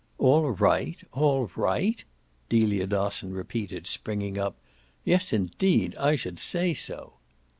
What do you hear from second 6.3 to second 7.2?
say so!"